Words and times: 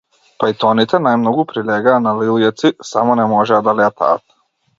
Пајтоните 0.43 0.99
најмногу 1.07 1.45
прилегаа 1.51 1.99
на 2.07 2.15
лилјаци, 2.21 2.73
само 2.93 3.19
не 3.21 3.27
можеа 3.35 3.61
да 3.71 3.77
летаат. 3.83 4.27